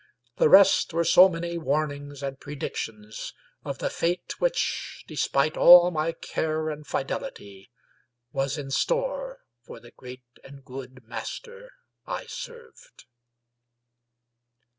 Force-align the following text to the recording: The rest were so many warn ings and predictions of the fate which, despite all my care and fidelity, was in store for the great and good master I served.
The 0.37 0.49
rest 0.49 0.95
were 0.95 1.03
so 1.03 1.29
many 1.29 1.59
warn 1.59 1.91
ings 1.91 2.23
and 2.23 2.39
predictions 2.39 3.35
of 3.63 3.77
the 3.77 3.91
fate 3.91 4.41
which, 4.41 5.03
despite 5.07 5.55
all 5.55 5.91
my 5.91 6.11
care 6.11 6.71
and 6.71 6.87
fidelity, 6.87 7.69
was 8.31 8.57
in 8.57 8.71
store 8.71 9.41
for 9.61 9.79
the 9.79 9.91
great 9.91 10.23
and 10.43 10.65
good 10.65 11.03
master 11.05 11.73
I 12.07 12.25
served. 12.25 13.05